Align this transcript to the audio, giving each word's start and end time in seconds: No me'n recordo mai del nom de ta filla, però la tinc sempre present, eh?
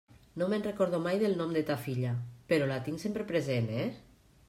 No 0.41 0.45
me'n 0.53 0.63
recordo 0.67 1.01
mai 1.03 1.19
del 1.25 1.37
nom 1.43 1.53
de 1.59 1.63
ta 1.69 1.77
filla, 1.83 2.17
però 2.53 2.73
la 2.75 2.83
tinc 2.89 3.07
sempre 3.07 3.31
present, 3.33 3.73
eh? 3.85 3.89